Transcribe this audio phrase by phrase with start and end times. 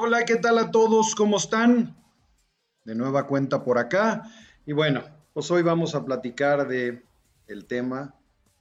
[0.00, 1.16] Hola, ¿qué tal a todos?
[1.16, 1.96] ¿Cómo están?
[2.84, 4.30] De nueva cuenta por acá.
[4.64, 7.02] Y bueno, pues hoy vamos a platicar de
[7.48, 8.14] el tema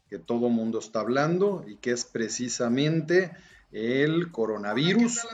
[0.09, 3.37] que todo mundo está hablando y que es precisamente
[3.71, 5.27] el coronavirus.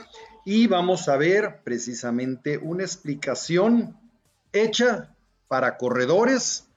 [0.44, 3.98] Y vamos a ver precisamente una explicación
[4.52, 5.16] hecha
[5.48, 6.68] para corredores,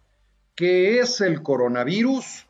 [0.56, 2.46] qué es el coronavirus,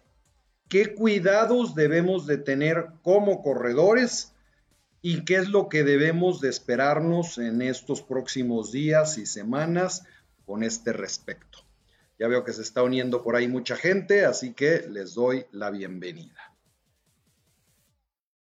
[0.69, 4.31] qué cuidados debemos de tener como corredores
[5.09, 10.03] y qué es lo que debemos de esperarnos en estos próximos días y semanas
[10.45, 11.59] con este respecto.
[12.19, 15.69] Ya veo que se está uniendo por ahí mucha gente, así que les doy la
[15.69, 16.53] bienvenida.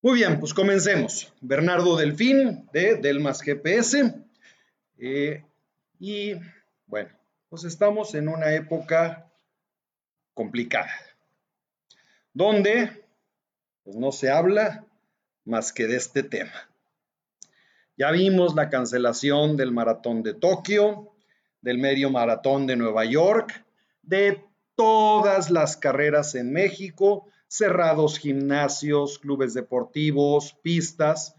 [0.01, 1.31] Muy bien, pues comencemos.
[1.39, 4.15] Bernardo Delfín de Delmas GPS.
[4.97, 5.45] Eh,
[5.99, 6.33] y
[6.87, 7.11] bueno,
[7.47, 9.31] pues estamos en una época
[10.33, 10.89] complicada,
[12.33, 13.05] donde
[13.83, 14.83] pues no se habla
[15.45, 16.69] más que de este tema.
[17.97, 21.13] Ya vimos la cancelación del maratón de Tokio,
[21.61, 23.65] del medio maratón de Nueva York,
[24.01, 24.43] de
[24.75, 31.35] todas las carreras en México, cerrados gimnasios, clubes deportivos, pistas.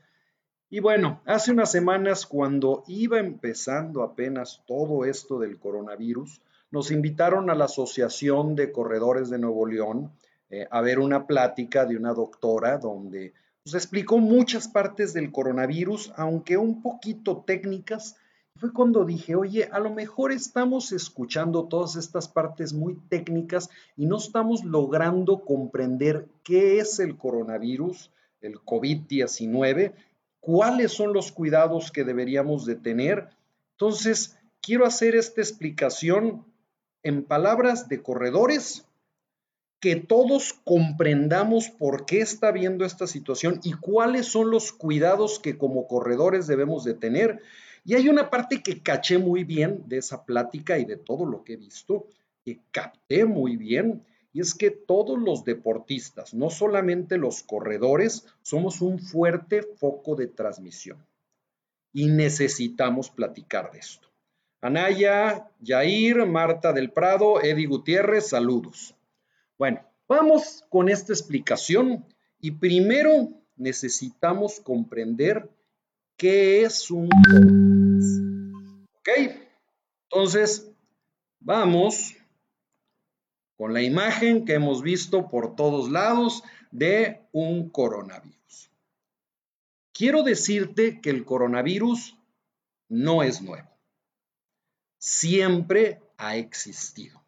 [0.70, 7.50] Y bueno, hace unas semanas cuando iba empezando apenas todo esto del coronavirus, nos invitaron
[7.50, 10.12] a la Asociación de Corredores de Nuevo León
[10.48, 13.34] eh, a ver una plática de una doctora donde
[13.66, 18.14] nos explicó muchas partes del coronavirus, aunque un poquito técnicas.
[18.54, 24.06] Fue cuando dije, oye, a lo mejor estamos escuchando todas estas partes muy técnicas y
[24.06, 29.94] no estamos logrando comprender qué es el coronavirus, el COVID-19,
[30.38, 33.30] cuáles son los cuidados que deberíamos de tener.
[33.72, 36.44] Entonces, quiero hacer esta explicación
[37.02, 38.86] en palabras de corredores
[39.80, 45.58] que todos comprendamos por qué está viendo esta situación y cuáles son los cuidados que
[45.58, 47.42] como corredores debemos de tener.
[47.84, 51.44] Y hay una parte que caché muy bien de esa plática y de todo lo
[51.44, 52.08] que he visto,
[52.44, 58.82] que capté muy bien, y es que todos los deportistas, no solamente los corredores, somos
[58.82, 61.06] un fuerte foco de transmisión.
[61.94, 64.08] Y necesitamos platicar de esto.
[64.60, 68.95] Anaya, Yair, Marta del Prado, Eddie Gutiérrez, saludos.
[69.58, 72.04] Bueno, vamos con esta explicación
[72.40, 75.50] y primero necesitamos comprender
[76.16, 78.86] qué es un coronavirus.
[78.98, 79.08] ¿Ok?
[80.10, 80.70] Entonces,
[81.40, 82.14] vamos
[83.56, 88.70] con la imagen que hemos visto por todos lados de un coronavirus.
[89.92, 92.18] Quiero decirte que el coronavirus
[92.88, 93.70] no es nuevo.
[94.98, 97.22] Siempre ha existido.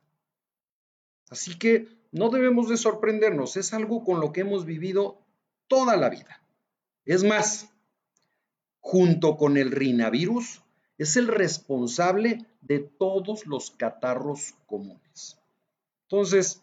[1.30, 5.19] Así que no debemos de sorprendernos, es algo con lo que hemos vivido
[5.66, 6.42] toda la vida.
[7.04, 7.70] Es más,
[8.80, 10.62] junto con el rinavirus,
[10.96, 15.38] es el responsable de todos los catarros comunes.
[16.02, 16.62] Entonces,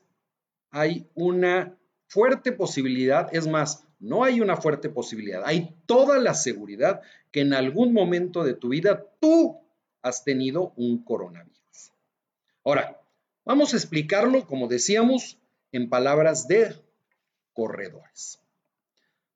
[0.71, 1.77] hay una
[2.07, 7.01] fuerte posibilidad, es más, no hay una fuerte posibilidad, hay toda la seguridad
[7.31, 9.57] que en algún momento de tu vida tú
[10.01, 11.91] has tenido un coronavirus.
[12.63, 13.01] Ahora,
[13.45, 15.37] Vamos a explicarlo, como decíamos,
[15.71, 16.75] en palabras de
[17.53, 18.39] corredores.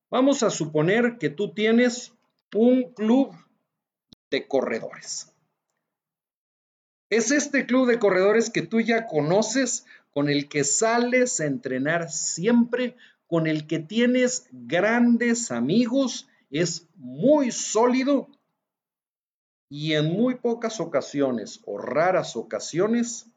[0.09, 2.11] Vamos a suponer que tú tienes
[2.53, 3.35] un club
[4.31, 5.31] de corredores.
[7.11, 12.11] Es este club de corredores que tú ya conoces, con el que sales a entrenar
[12.11, 12.95] siempre,
[13.27, 18.27] con el que tienes grandes amigos, es muy sólido
[19.69, 23.27] y en muy pocas ocasiones o raras ocasiones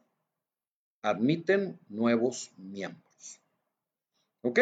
[1.03, 3.39] admiten nuevos miembros.
[4.41, 4.59] ¿Ok?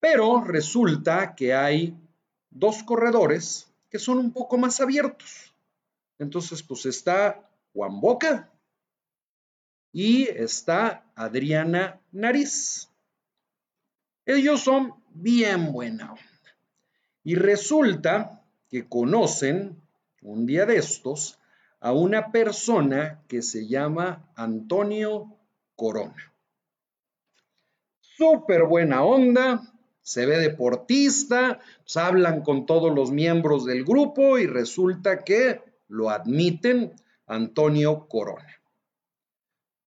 [0.00, 1.94] Pero resulta que hay
[2.50, 5.54] dos corredores que son un poco más abiertos.
[6.18, 8.50] Entonces, pues está Juan Boca
[9.92, 12.88] y está Adriana Nariz.
[14.24, 16.24] Ellos son bien buena onda.
[17.22, 19.76] Y resulta que conocen
[20.22, 21.39] un día de estos
[21.80, 25.36] a una persona que se llama Antonio
[25.74, 26.32] Corona.
[28.00, 29.62] Súper buena onda,
[30.02, 36.10] se ve deportista, pues hablan con todos los miembros del grupo y resulta que lo
[36.10, 36.92] admiten
[37.26, 38.60] Antonio Corona.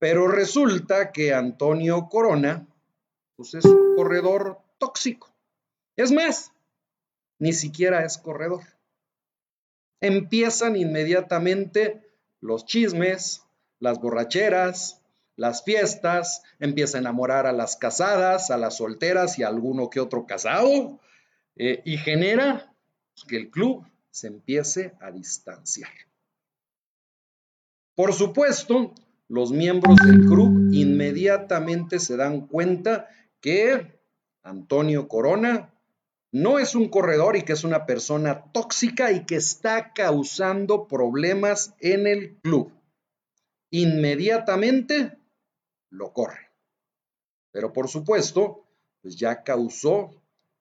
[0.00, 2.66] Pero resulta que Antonio Corona
[3.36, 5.32] pues es un corredor tóxico.
[5.96, 6.52] Es más,
[7.38, 8.73] ni siquiera es corredor
[10.06, 12.02] empiezan inmediatamente
[12.40, 13.42] los chismes,
[13.80, 15.00] las borracheras,
[15.36, 20.00] las fiestas, empieza a enamorar a las casadas, a las solteras y a alguno que
[20.00, 21.00] otro casado,
[21.56, 22.72] eh, y genera
[23.26, 25.90] que el club se empiece a distanciar.
[27.94, 28.92] Por supuesto,
[29.28, 33.08] los miembros del club inmediatamente se dan cuenta
[33.40, 34.00] que
[34.42, 35.73] Antonio Corona
[36.34, 41.76] no es un corredor y que es una persona tóxica y que está causando problemas
[41.78, 42.72] en el club.
[43.70, 45.16] Inmediatamente
[45.90, 46.50] lo corre.
[47.52, 48.64] Pero por supuesto,
[49.00, 50.10] pues ya causó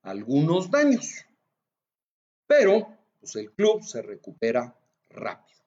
[0.03, 1.25] algunos daños.
[2.45, 4.75] Pero pues el club se recupera
[5.09, 5.59] rápido.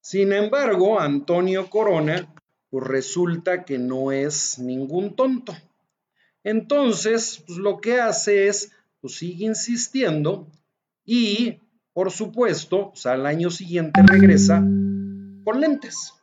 [0.00, 2.34] Sin embargo, Antonio Corona,
[2.70, 5.52] pues resulta que no es ningún tonto.
[6.42, 10.48] Entonces, pues lo que hace es, pues sigue insistiendo
[11.04, 11.60] y,
[11.92, 16.14] por supuesto, pues al año siguiente regresa con lentes.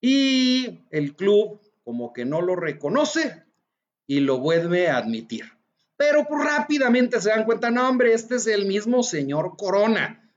[0.00, 3.44] Y el club como que no lo reconoce
[4.06, 5.44] y lo vuelve a admitir.
[5.96, 10.30] Pero pues rápidamente se dan cuenta, no hombre, este es el mismo señor Corona.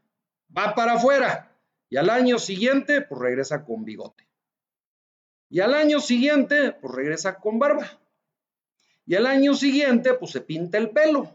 [0.56, 1.52] Va para afuera.
[1.90, 4.28] Y al año siguiente, pues regresa con bigote.
[5.50, 8.00] Y al año siguiente, pues regresa con barba.
[9.08, 11.34] Y al año siguiente, pues se pinta el pelo.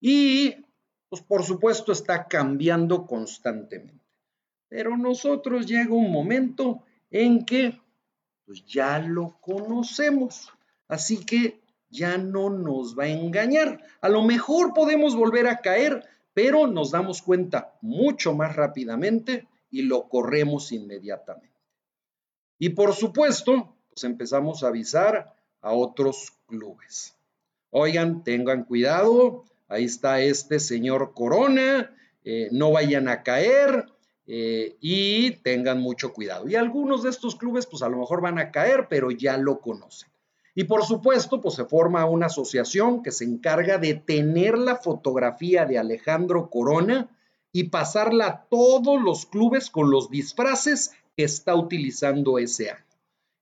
[0.00, 0.54] Y,
[1.10, 4.02] pues por supuesto, está cambiando constantemente.
[4.68, 7.78] Pero nosotros llega un momento en que,
[8.46, 10.50] pues ya lo conocemos.
[10.88, 11.60] Así que
[11.90, 13.84] ya no nos va a engañar.
[14.00, 16.02] A lo mejor podemos volver a caer,
[16.32, 21.60] pero nos damos cuenta mucho más rápidamente y lo corremos inmediatamente.
[22.58, 25.35] Y por supuesto, pues empezamos a avisar
[25.66, 27.16] a otros clubes.
[27.70, 31.92] Oigan, tengan cuidado, ahí está este señor Corona,
[32.22, 33.86] eh, no vayan a caer
[34.28, 36.48] eh, y tengan mucho cuidado.
[36.48, 39.60] Y algunos de estos clubes, pues a lo mejor van a caer, pero ya lo
[39.60, 40.08] conocen.
[40.54, 45.66] Y por supuesto, pues se forma una asociación que se encarga de tener la fotografía
[45.66, 47.08] de Alejandro Corona
[47.50, 52.84] y pasarla a todos los clubes con los disfraces que está utilizando ese año.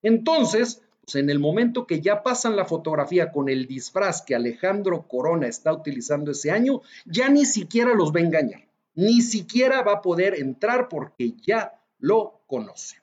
[0.02, 5.46] Entonces, en el momento que ya pasan la fotografía con el disfraz que Alejandro Corona
[5.46, 10.02] está utilizando ese año, ya ni siquiera los va a engañar, ni siquiera va a
[10.02, 13.02] poder entrar porque ya lo conoce.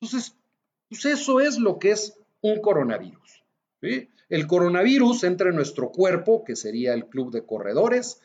[0.00, 0.34] Entonces,
[0.88, 3.42] pues eso es lo que es un coronavirus.
[3.80, 8.20] El coronavirus entra en nuestro cuerpo, que sería el club de corredores,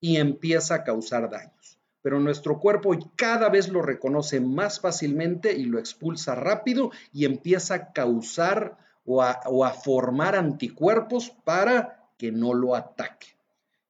[0.00, 1.75] y empieza a causar daños.
[2.06, 7.74] Pero nuestro cuerpo cada vez lo reconoce más fácilmente y lo expulsa rápido y empieza
[7.74, 13.26] a causar o a, formar anticuerpos para que no lo ataque.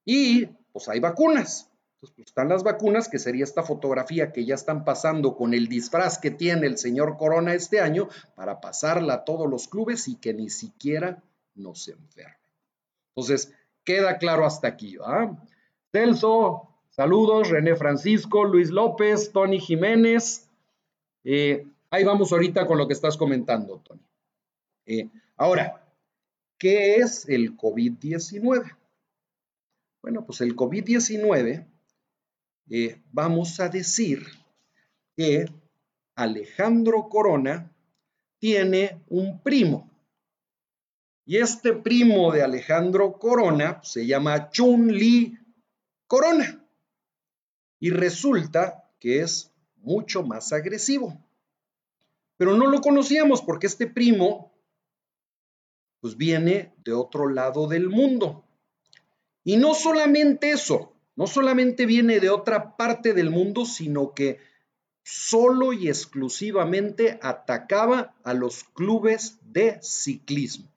[0.07, 1.71] Y pues hay vacunas.
[1.97, 5.69] Entonces, pues, están las vacunas, que sería esta fotografía que ya están pasando con el
[5.69, 10.17] disfraz que tiene el señor Corona este año, para pasarla a todos los clubes y
[10.17, 11.23] que ni siquiera
[11.55, 12.39] nos enferme.
[13.15, 13.53] Entonces,
[13.85, 15.37] queda claro hasta aquí, ¿va?
[15.93, 20.48] Celso, saludos, René Francisco, Luis López, Tony Jiménez.
[21.25, 24.00] Eh, ahí vamos ahorita con lo que estás comentando, Tony.
[24.87, 25.87] Eh, ahora,
[26.58, 28.76] ¿qué es el COVID-19?
[30.02, 31.66] Bueno, pues el COVID-19
[32.70, 34.26] eh, vamos a decir
[35.14, 35.46] que
[36.14, 37.72] Alejandro Corona
[38.38, 39.90] tiene un primo.
[41.26, 45.37] Y este primo de Alejandro Corona se llama Chun Li
[46.06, 46.66] Corona.
[47.79, 51.23] Y resulta que es mucho más agresivo.
[52.37, 54.53] Pero no lo conocíamos porque este primo
[56.01, 58.45] pues viene de otro lado del mundo.
[59.43, 64.39] Y no solamente eso, no solamente viene de otra parte del mundo, sino que
[65.03, 70.69] solo y exclusivamente atacaba a los clubes de ciclismo.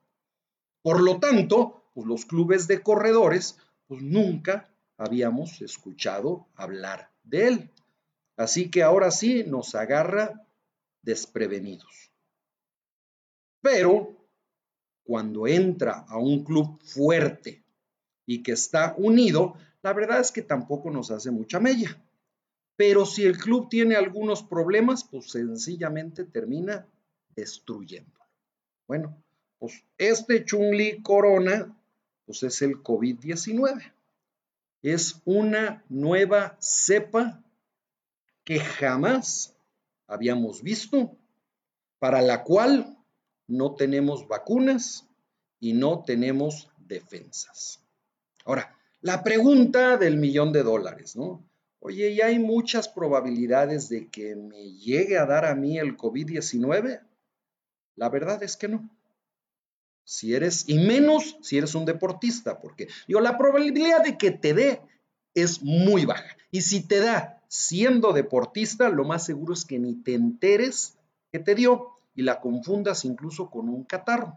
[0.81, 7.71] Por lo tanto, pues los clubes de corredores, pues nunca habíamos escuchado hablar de él.
[8.37, 10.45] Así que ahora sí nos agarra
[11.01, 12.11] desprevenidos.
[13.61, 14.15] Pero
[15.03, 17.63] cuando entra a un club fuerte
[18.25, 21.97] y que está unido, la verdad es que tampoco nos hace mucha mella.
[22.75, 26.85] Pero si el club tiene algunos problemas, pues sencillamente termina
[27.35, 28.25] destruyéndolo.
[28.87, 29.23] Bueno,
[29.57, 31.75] pues este Chun-Li Corona,
[32.25, 33.93] pues es el COVID-19.
[34.81, 37.43] Es una nueva cepa
[38.43, 39.55] que jamás
[40.07, 41.17] habíamos visto,
[41.99, 42.97] para la cual
[43.47, 45.07] no tenemos vacunas
[45.59, 47.83] y no tenemos defensas.
[48.45, 51.45] Ahora, la pregunta del millón de dólares, ¿no?
[51.79, 57.01] Oye, ¿y hay muchas probabilidades de que me llegue a dar a mí el COVID-19?
[57.95, 58.89] La verdad es que no.
[60.09, 64.55] Si eres, y menos si eres un deportista, porque digo, la probabilidad de que te
[64.55, 64.81] dé
[65.35, 66.35] es muy baja.
[66.49, 70.97] Y si te da siendo deportista, lo más seguro es que ni te enteres
[71.31, 74.35] que te dio y la confundas incluso con un catarro.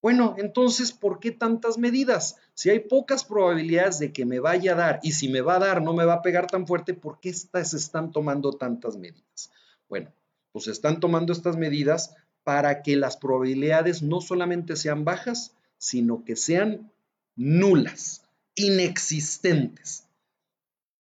[0.00, 2.36] Bueno, entonces, ¿por qué tantas medidas?
[2.54, 5.58] Si hay pocas probabilidades de que me vaya a dar y si me va a
[5.58, 9.50] dar no me va a pegar tan fuerte, ¿por qué se están tomando tantas medidas?
[9.86, 10.10] Bueno,
[10.50, 16.36] pues están tomando estas medidas para que las probabilidades no solamente sean bajas, sino que
[16.36, 16.92] sean
[17.34, 18.22] nulas,
[18.54, 20.06] inexistentes.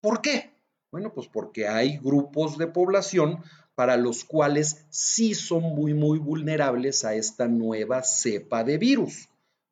[0.01, 0.51] ¿Por qué?
[0.91, 3.43] Bueno, pues porque hay grupos de población
[3.75, 9.29] para los cuales sí son muy, muy vulnerables a esta nueva cepa de virus.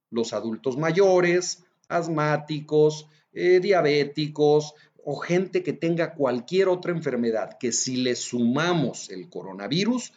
[0.10, 7.98] Los adultos mayores, asmáticos, eh, diabéticos o gente que tenga cualquier otra enfermedad que si
[7.98, 10.14] le sumamos el coronavirus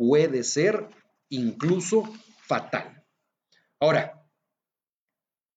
[0.00, 0.88] puede ser
[1.28, 2.04] incluso
[2.46, 3.04] fatal.
[3.78, 4.26] Ahora,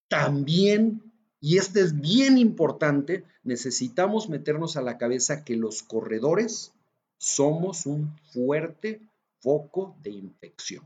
[0.10, 6.74] también, y este es bien importante, necesitamos meternos a la cabeza que los corredores
[7.18, 9.08] somos un fuerte
[9.40, 10.86] foco de infección.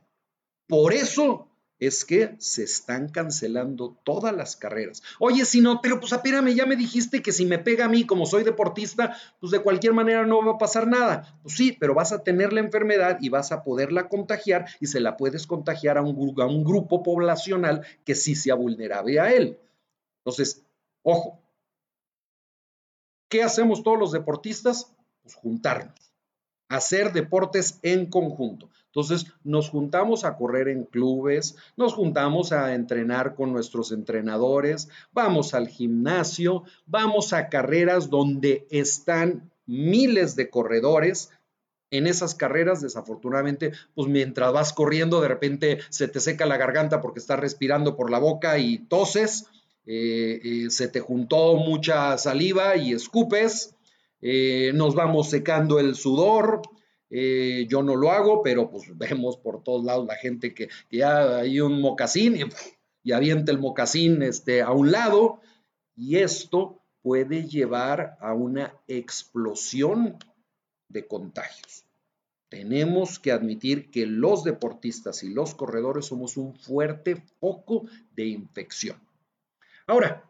[0.67, 1.46] Por eso
[1.79, 5.03] es que se están cancelando todas las carreras.
[5.19, 8.05] Oye, si no, pero pues apírame, ya me dijiste que si me pega a mí
[8.05, 11.39] como soy deportista, pues de cualquier manera no va a pasar nada.
[11.43, 14.99] Pues sí, pero vas a tener la enfermedad y vas a poderla contagiar y se
[14.99, 19.59] la puedes contagiar a un, a un grupo poblacional que sí sea vulnerable a él.
[20.19, 20.63] Entonces,
[21.03, 21.39] ojo,
[23.29, 24.91] ¿qué hacemos todos los deportistas?
[25.21, 26.07] Pues juntarnos
[26.69, 28.69] hacer deportes en conjunto.
[28.97, 35.53] Entonces nos juntamos a correr en clubes, nos juntamos a entrenar con nuestros entrenadores, vamos
[35.53, 41.29] al gimnasio, vamos a carreras donde están miles de corredores.
[41.91, 46.99] En esas carreras, desafortunadamente, pues mientras vas corriendo, de repente se te seca la garganta
[46.99, 49.45] porque estás respirando por la boca y toses,
[49.85, 53.75] eh, eh, se te juntó mucha saliva y escupes,
[54.23, 56.63] eh, nos vamos secando el sudor.
[57.09, 61.37] Eh, yo no lo hago, pero pues vemos por todos lados la gente que, ya
[61.37, 62.37] hay un mocasín
[63.03, 65.39] y, avienta el mocasín este, a un lado.
[65.95, 70.17] Y esto puede llevar a una explosión
[70.89, 71.85] de contagios.
[72.49, 77.85] Tenemos que admitir que los deportistas y los corredores somos un fuerte foco
[78.15, 78.97] de infección.
[79.85, 80.23] Ahora,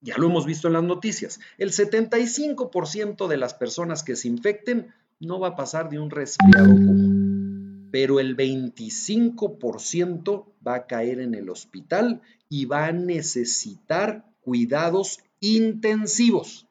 [0.00, 1.40] ya lo hemos visto en las noticias.
[1.56, 6.68] El 75% de las personas que se infecten no va a pasar de un resfriado
[6.68, 15.20] común, pero el 25% va a caer en el hospital y va a necesitar cuidados
[15.40, 16.66] intensivos.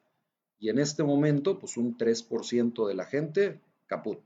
[0.60, 4.20] Y en este momento, pues un 3% de la gente, caput,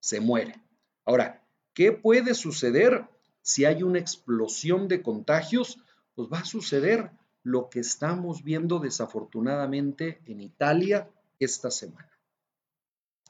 [0.00, 0.60] se muere.
[1.04, 1.42] Ahora,
[1.74, 3.04] ¿qué puede suceder
[3.42, 5.78] si hay una explosión de contagios?
[6.14, 7.10] Pues va a suceder
[7.42, 11.08] lo que estamos viendo desafortunadamente en Italia
[11.38, 12.15] esta semana.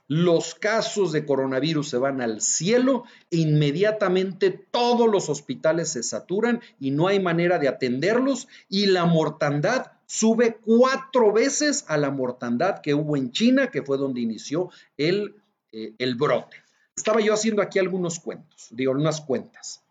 [0.08, 6.60] Los casos de coronavirus se van al cielo e inmediatamente todos los hospitales se saturan
[6.78, 12.80] y no hay manera de atenderlos y la mortandad sube cuatro veces a la mortandad
[12.80, 15.34] que hubo en China, que fue donde inició el,
[15.72, 16.56] eh, el brote.
[16.96, 19.82] Estaba yo haciendo aquí algunos cuentos, digo, unas cuentas.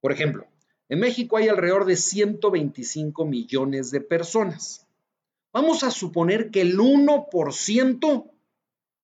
[0.00, 0.46] Por ejemplo,
[0.88, 4.86] en México hay alrededor de 125 millones de personas.
[5.52, 8.30] Vamos a suponer que el 1%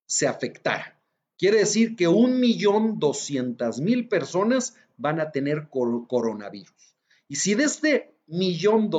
[0.06, 0.98] se afectara.
[1.38, 6.96] Quiere decir que 1.200.000 personas van a tener coronavirus.
[7.28, 8.90] Y si de este millón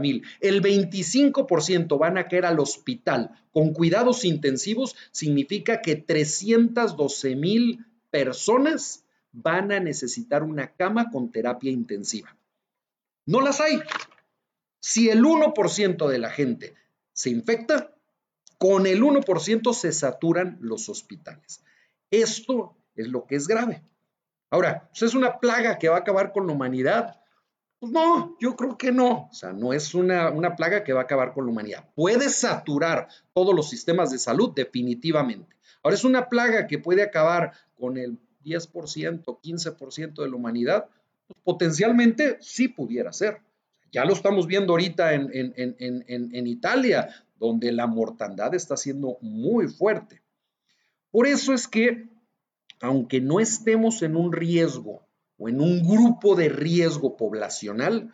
[0.00, 7.86] mil, el 25% van a caer al hospital con cuidados intensivos, significa que 312 mil
[8.10, 12.36] personas van a necesitar una cama con terapia intensiva.
[13.26, 13.80] No las hay.
[14.80, 16.74] Si el 1% de la gente
[17.12, 17.94] se infecta,
[18.60, 21.64] con el 1% se saturan los hospitales.
[22.10, 23.82] Esto es lo que es grave.
[24.50, 27.22] Ahora, ¿es una plaga que va a acabar con la humanidad?
[27.78, 29.28] Pues no, yo creo que no.
[29.30, 31.88] O sea, no es una, una plaga que va a acabar con la humanidad.
[31.94, 35.56] Puede saturar todos los sistemas de salud, definitivamente.
[35.82, 40.86] Ahora, es una plaga que puede acabar con el 10%, 15% de la humanidad,
[41.26, 43.40] pues potencialmente sí pudiera ser.
[43.90, 47.08] Ya lo estamos viendo ahorita en, en, Italia,
[47.40, 50.22] donde la mortandad está siendo muy fuerte.
[51.10, 52.08] Por eso es que,
[52.80, 58.12] aunque no estemos en un riesgo o en un grupo de riesgo poblacional,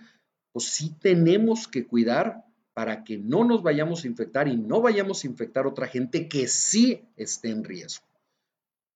[0.53, 5.25] pues sí tenemos que cuidar para que no nos vayamos a infectar y no vayamos
[5.25, 8.07] a infectar a otra gente que sí esté en riesgo.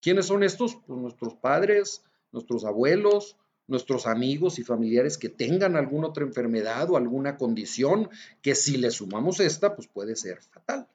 [0.01, 0.77] ¿Quiénes son estos?
[0.87, 3.37] Pues nuestros padres, nuestros abuelos,
[3.71, 8.11] nuestros amigos y familiares que tengan alguna otra enfermedad o alguna condición
[8.43, 10.89] que si le sumamos esta, pues puede ser fatal.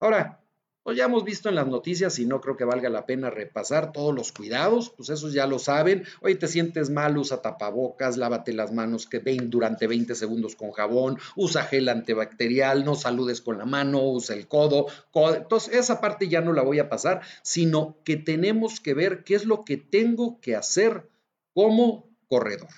[0.00, 0.44] Ahora,
[0.84, 3.90] pues ya hemos visto en las noticias y no creo que valga la pena repasar
[3.90, 6.04] todos los cuidados, pues esos ya lo saben.
[6.20, 10.72] Hoy te sientes mal, usa tapabocas, lávate las manos que ven durante 20 segundos con
[10.72, 15.36] jabón, usa gel antibacterial, no saludes con la mano, usa el codo, codo.
[15.36, 19.36] Entonces, esa parte ya no la voy a pasar, sino que tenemos que ver qué
[19.36, 21.08] es lo que tengo que hacer
[21.54, 22.68] como corredor.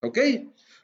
[0.00, 0.18] ¿Ok?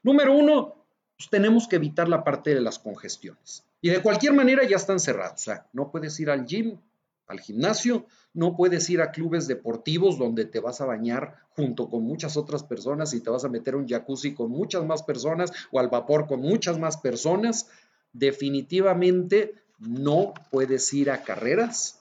[0.02, 3.64] Número uno, pues tenemos que evitar la parte de las congestiones.
[3.80, 5.40] Y de cualquier manera ya están cerrados.
[5.40, 6.78] O sea, no puedes ir al gym,
[7.26, 12.02] al gimnasio, no puedes ir a clubes deportivos donde te vas a bañar junto con
[12.02, 15.78] muchas otras personas y te vas a meter un jacuzzi con muchas más personas o
[15.78, 17.68] al vapor con muchas más personas.
[18.12, 22.00] Definitivamente no puedes ir a carreras.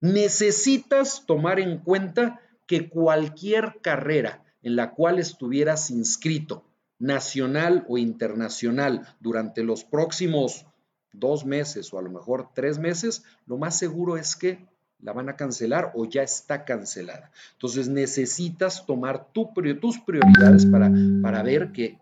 [0.00, 6.64] Necesitas tomar en cuenta que cualquier carrera en la cual estuvieras inscrito,
[6.98, 10.66] nacional o internacional, durante los próximos
[11.12, 14.66] dos meses o a lo mejor tres meses, lo más seguro es que
[15.00, 17.32] la van a cancelar o ya está cancelada.
[17.54, 19.48] Entonces necesitas tomar tus
[20.06, 20.90] prioridades para,
[21.20, 21.98] para ver que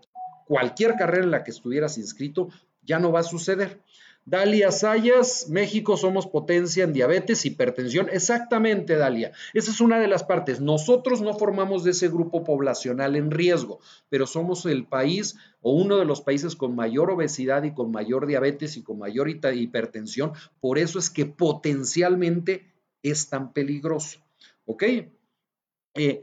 [0.46, 2.50] cualquier carrera en la que estuvieras inscrito
[2.82, 3.80] ya no va a suceder.
[4.30, 8.08] Dalia Sayas, México somos potencia en diabetes, hipertensión.
[8.12, 9.32] Exactamente, Dalia.
[9.54, 10.60] Esa es una de las partes.
[10.60, 15.96] Nosotros no formamos de ese grupo poblacional en riesgo, pero somos el país o uno
[15.96, 20.30] de los países con mayor obesidad y con mayor diabetes y con mayor hipertensión.
[20.60, 22.72] Por eso es que potencialmente
[23.02, 24.20] es tan peligroso.
[24.64, 24.84] ¿Ok?
[25.94, 26.22] Eh,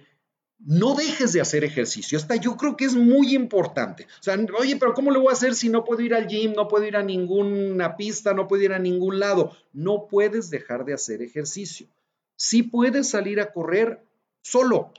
[0.60, 2.18] no dejes de hacer ejercicio.
[2.18, 4.08] Hasta yo creo que es muy importante.
[4.20, 6.54] O sea, oye, pero ¿cómo lo voy a hacer si no puedo ir al gym,
[6.54, 9.56] no puedo ir a ninguna pista, no puedo ir a ningún lado?
[9.74, 11.88] No puedes dejar de hacer ejercicio.
[12.36, 14.04] Sí puedes salir a correr
[14.42, 14.92] solo.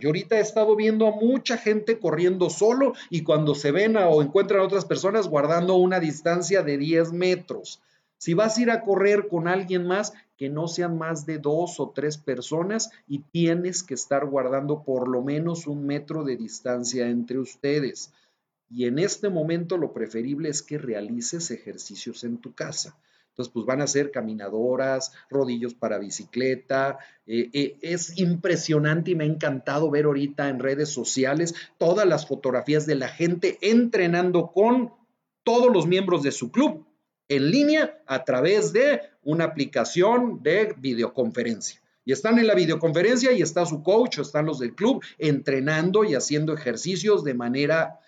[0.00, 4.20] Yo ahorita he estado viendo a mucha gente corriendo solo y cuando se ven o
[4.20, 7.80] encuentran a otras personas guardando una distancia de 10 metros.
[8.18, 11.80] Si vas a ir a correr con alguien más, que no sean más de dos
[11.80, 17.08] o tres personas y tienes que estar guardando por lo menos un metro de distancia
[17.08, 18.12] entre ustedes.
[18.70, 22.96] Y en este momento lo preferible es que realices ejercicios en tu casa.
[23.30, 26.98] Entonces, pues van a ser caminadoras, rodillos para bicicleta.
[27.26, 32.26] Eh, eh, es impresionante y me ha encantado ver ahorita en redes sociales todas las
[32.26, 34.92] fotografías de la gente entrenando con
[35.42, 36.84] todos los miembros de su club
[37.28, 41.82] en línea a través de una aplicación de videoconferencia.
[42.02, 46.02] Y están en la videoconferencia y está su coach o están los del club entrenando
[46.02, 48.00] y haciendo ejercicios de manera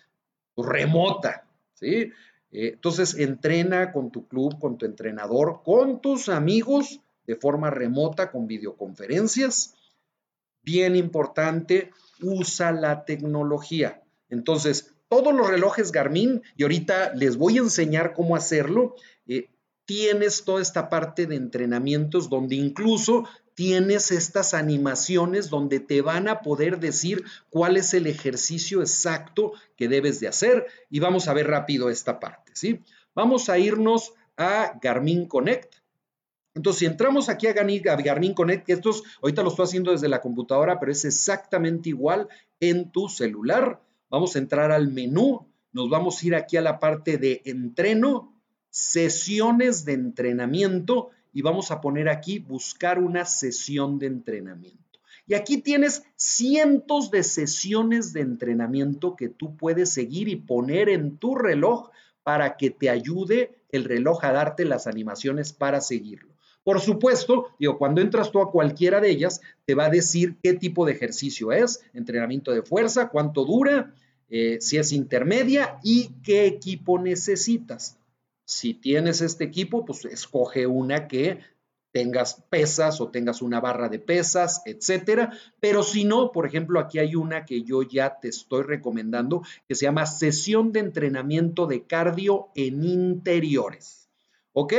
[0.56, 1.46] remota.
[1.74, 2.11] ¿sí?
[2.52, 8.30] Eh, entonces, entrena con tu club, con tu entrenador, con tus amigos de forma remota
[8.30, 9.74] con videoconferencias.
[10.62, 11.90] Bien importante,
[12.22, 14.02] usa la tecnología.
[14.30, 18.94] Entonces, todos los relojes Garmin, y ahorita les voy a enseñar cómo hacerlo,
[19.26, 19.50] eh,
[19.90, 23.24] tienes toda esta parte de entrenamientos donde incluso
[23.55, 29.88] tienes estas animaciones donde te van a poder decir cuál es el ejercicio exacto que
[29.88, 30.64] debes de hacer.
[30.90, 32.85] Y vamos a ver rápido esta parte, ¿sí?
[33.16, 35.74] Vamos a irnos a Garmin Connect.
[36.55, 40.20] Entonces, si entramos aquí a Garmin Connect, que estos ahorita lo estoy haciendo desde la
[40.20, 42.29] computadora, pero es exactamente igual
[42.61, 43.83] en tu celular.
[44.09, 48.39] Vamos a entrar al menú, nos vamos a ir aquí a la parte de entreno,
[48.70, 54.78] sesiones de entrenamiento y vamos a poner aquí buscar una sesión de entrenamiento.
[55.26, 61.18] Y aquí tienes cientos de sesiones de entrenamiento que tú puedes seguir y poner en
[61.18, 61.90] tu reloj
[62.24, 66.30] para que te ayude el reloj a darte las animaciones para seguirlo.
[66.64, 70.52] Por supuesto, digo, cuando entras tú a cualquiera de ellas, te va a decir qué
[70.52, 73.94] tipo de ejercicio es, entrenamiento de fuerza, cuánto dura,
[74.28, 78.00] eh, si es intermedia y qué equipo necesitas.
[78.51, 81.41] Si tienes este equipo, pues escoge una que
[81.93, 85.33] tengas pesas o tengas una barra de pesas, etcétera.
[85.61, 89.75] Pero si no, por ejemplo, aquí hay una que yo ya te estoy recomendando que
[89.75, 94.09] se llama sesión de entrenamiento de cardio en interiores.
[94.53, 94.75] ¿Ok?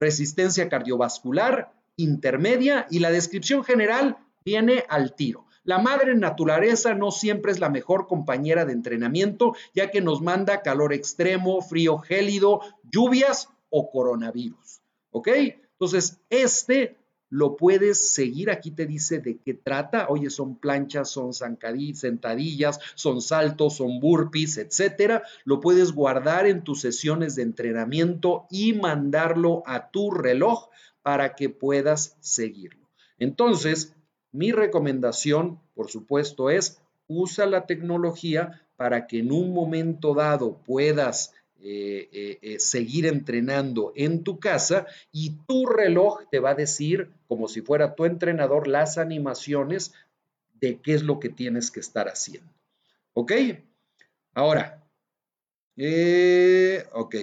[0.00, 5.46] resistencia cardiovascular intermedia y la descripción general viene al tiro.
[5.64, 10.62] La madre naturaleza no siempre es la mejor compañera de entrenamiento, ya que nos manda
[10.62, 14.80] calor extremo, frío gélido, lluvias o coronavirus.
[15.10, 15.28] ¿Ok?
[15.28, 16.96] Entonces, este
[17.32, 18.50] lo puedes seguir.
[18.50, 20.06] Aquí te dice de qué trata.
[20.10, 25.22] Oye, son planchas, son sentadillas, son saltos, son burpees, etcétera.
[25.44, 30.68] Lo puedes guardar en tus sesiones de entrenamiento y mandarlo a tu reloj
[31.00, 32.90] para que puedas seguirlo.
[33.16, 33.94] Entonces,
[34.32, 41.34] mi recomendación, por supuesto, es usa la tecnología para que en un momento dado puedas
[41.60, 47.10] eh, eh, eh, seguir entrenando en tu casa y tu reloj te va a decir,
[47.28, 49.92] como si fuera tu entrenador, las animaciones
[50.54, 52.52] de qué es lo que tienes que estar haciendo.
[53.12, 53.32] ¿Ok?
[54.34, 54.82] Ahora,
[56.94, 57.16] ok.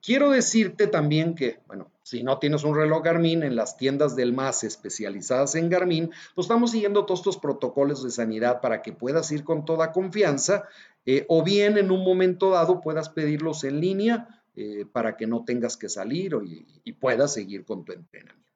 [0.00, 4.32] Quiero decirte también que, bueno, si no tienes un reloj Garmin, en las tiendas del
[4.32, 9.32] MAS especializadas en Garmin, pues estamos siguiendo todos estos protocolos de sanidad para que puedas
[9.32, 10.68] ir con toda confianza
[11.04, 15.44] eh, o bien en un momento dado puedas pedirlos en línea eh, para que no
[15.44, 16.36] tengas que salir
[16.84, 18.46] y puedas seguir con tu entrenamiento.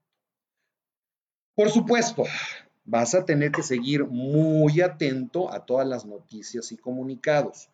[1.56, 2.24] Por supuesto,
[2.84, 7.68] vas a tener que seguir muy atento a todas las noticias y comunicados.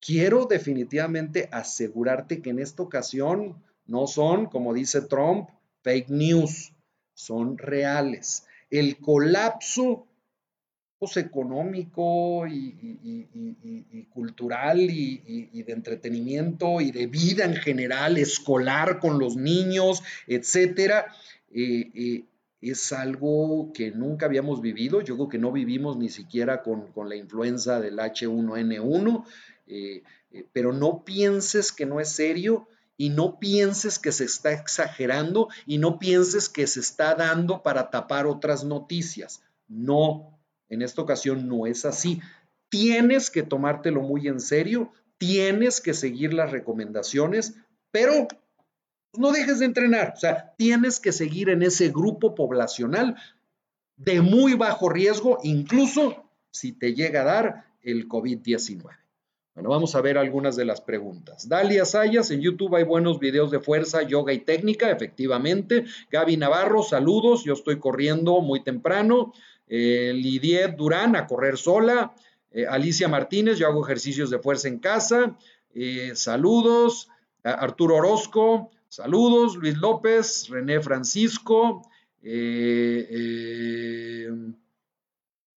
[0.00, 5.48] Quiero definitivamente asegurarte que en esta ocasión no son, como dice Trump,
[5.82, 6.72] fake news,
[7.14, 8.46] son reales.
[8.70, 10.06] El colapso
[11.00, 19.36] pues, económico y, cultural y, de entretenimiento y de vida en general, escolar con los
[19.36, 21.06] niños, etcétera,
[21.52, 22.24] eh, eh,
[22.60, 25.00] es algo que nunca habíamos vivido.
[25.00, 29.24] Yo creo que no vivimos ni siquiera con, la influenza del H1N1,
[29.70, 30.02] eh,
[30.52, 35.78] pero no pienses que no es serio y no pienses que se está exagerando y
[35.78, 39.42] no pienses que se está dando para tapar otras noticias.
[39.68, 42.20] No, en esta ocasión no es así.
[42.68, 47.54] Tienes que tomártelo muy en serio, tienes que seguir las recomendaciones,
[47.90, 48.28] pero
[49.16, 50.14] no dejes de entrenar.
[50.16, 53.16] O sea, tienes que seguir en ese grupo poblacional
[53.96, 59.00] de muy bajo riesgo, incluso si te llega a dar el COVID-19.
[59.54, 61.48] Bueno, vamos a ver algunas de las preguntas.
[61.48, 65.86] Dalia Sayas, en YouTube hay buenos videos de fuerza, yoga y técnica, efectivamente.
[66.10, 69.32] Gaby Navarro, saludos, yo estoy corriendo muy temprano.
[69.66, 72.14] Eh, Lidiet Durán, a correr sola.
[72.52, 75.36] Eh, Alicia Martínez, yo hago ejercicios de fuerza en casa.
[75.74, 77.08] Eh, saludos.
[77.42, 79.56] Arturo Orozco, saludos.
[79.56, 81.82] Luis López, René Francisco.
[82.22, 83.08] Eh,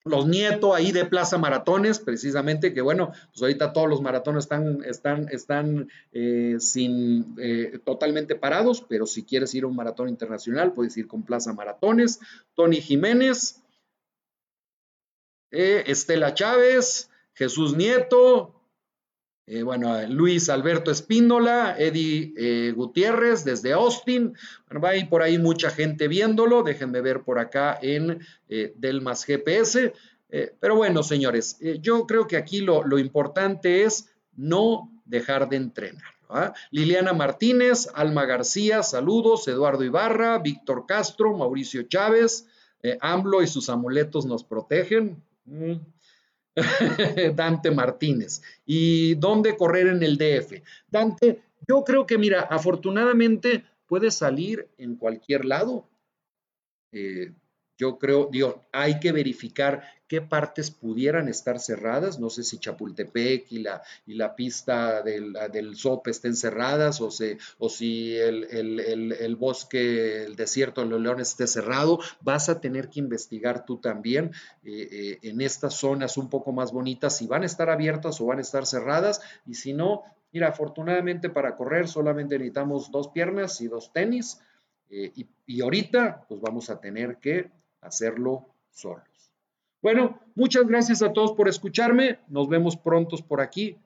[0.05, 4.83] los nietos ahí de Plaza Maratones, precisamente, que bueno, pues ahorita todos los maratones están,
[4.83, 10.73] están, están eh, sin, eh, totalmente parados, pero si quieres ir a un maratón internacional,
[10.73, 12.19] puedes ir con Plaza Maratones.
[12.53, 13.61] Tony Jiménez,
[15.51, 18.53] eh, Estela Chávez, Jesús Nieto,
[19.45, 24.33] eh, bueno, Luis Alberto Espíndola, Eddie eh, Gutiérrez desde Austin.
[24.67, 26.63] Bueno, va a por ahí mucha gente viéndolo.
[26.63, 29.93] Déjenme ver por acá en eh, Delmas GPS.
[30.59, 36.13] pero bueno, señores, yo creo que aquí lo, lo, importante es no dejar de entrenar.
[36.71, 39.47] Liliana Martínez, Alma García, saludos.
[39.47, 42.47] Eduardo Ibarra, Víctor Castro, Mauricio Chávez,
[42.99, 45.21] AMLO y sus amuletos nos protegen.
[45.45, 45.92] Mm.
[47.35, 48.41] Dante Martínez.
[48.65, 50.61] ¿Y dónde correr en el DF?
[50.87, 55.87] Dante, yo creo que, mira, afortunadamente puedes salir en cualquier lado.
[56.91, 57.31] Eh,
[57.83, 62.17] yo creo, digo, hay que verificar qué partes pudieran estar cerradas.
[62.17, 67.09] No sé si Chapultepec y la, y la pista del, del SOP estén cerradas o,
[67.57, 71.99] o si el, el, bosque, el desierto de los leones esté cerrado.
[72.21, 74.31] Vas a tener que investigar tú también
[74.63, 78.27] eh, eh, en estas zonas un poco más bonitas si van a estar abiertas o
[78.27, 79.19] van a estar cerradas.
[79.45, 84.39] Y si no, mira, afortunadamente para correr solamente necesitamos dos piernas y dos tenis.
[84.89, 87.49] Eh, y, y ahorita, pues vamos a tener que
[87.85, 89.31] hacerlo solos.
[89.81, 92.19] Bueno, muchas gracias a todos por escucharme.
[92.27, 93.77] Nos vemos prontos por aquí.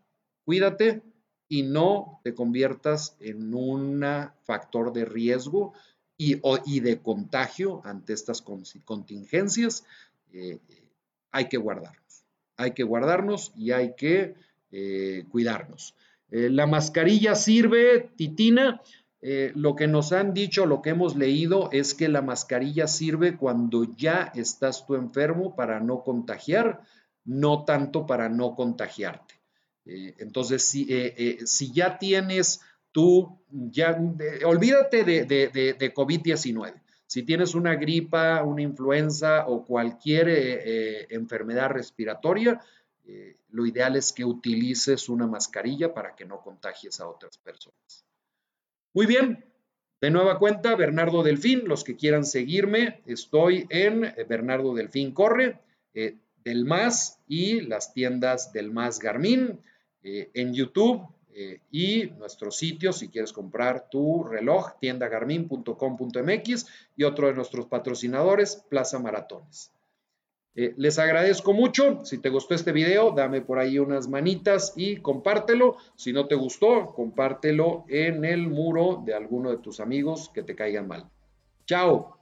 [0.46, 1.02] Cuídate
[1.50, 4.06] y no te conviertas en un
[4.44, 5.74] factor de riesgo
[6.18, 9.86] y, y, de contagio ante estas contingencias.
[10.34, 10.60] Eh,
[11.32, 12.26] hay que guardarnos.
[12.58, 14.36] Hay que guardarnos y hay que
[14.72, 15.96] eh, cuidarnos.
[16.30, 18.82] Eh, la mascarilla sirve, Titina.
[19.22, 23.36] Eh, lo que nos han dicho, lo que hemos leído es que la mascarilla sirve
[23.36, 26.82] cuando ya estás tú enfermo para no contagiar,
[27.26, 29.36] no tanto para no contagiarte.
[29.86, 34.00] Eh, entonces, si, eh, si, ya tienes tú, ya,
[34.46, 36.82] olvídate de, de COVID-19.
[37.08, 40.28] Si tienes una gripa, una influenza o cualquier
[41.10, 42.60] enfermedad respiratoria,
[43.52, 48.07] lo ideal es que utilices una mascarilla para que no contagies a otras personas.
[48.94, 49.46] Muy bien,
[50.00, 55.60] de nueva cuenta, Bernardo Delfín, los que quieran seguirme, estoy en eh, Bernardo Delfín Corre,
[55.96, 59.60] eh, del Más y las tiendas del Más Garmin
[60.04, 61.08] eh, en YouTube
[61.70, 68.98] y nuestro sitio si quieres comprar tu reloj, tiendagarmin.com.mx y otro de nuestros patrocinadores, Plaza
[68.98, 69.72] Maratones.
[70.60, 72.04] Eh, les agradezco mucho.
[72.04, 75.78] Si te gustó este video, dame por ahí unas manitas y compártelo.
[75.96, 80.56] Si no te gustó, compártelo en el muro de alguno de tus amigos que te
[80.56, 81.06] caigan mal.
[81.68, 82.17] Chao.